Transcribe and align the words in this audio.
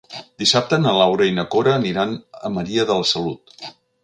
Dissabte 0.43 0.79
na 0.85 0.93
Laura 0.99 1.27
i 1.31 1.35
na 1.41 1.45
Cora 1.57 1.75
aniran 1.81 2.17
a 2.51 2.55
Maria 2.57 2.89
de 2.93 2.97
la 3.03 3.09
Salut. 3.15 3.57